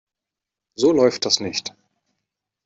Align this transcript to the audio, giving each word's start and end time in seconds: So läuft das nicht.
So 0.77 0.93
läuft 0.93 1.25
das 1.25 1.39
nicht. 1.41 1.75